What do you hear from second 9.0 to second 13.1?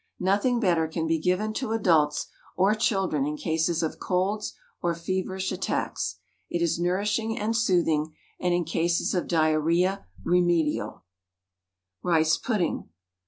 of diarrhoea remedial. RICE PUDDING.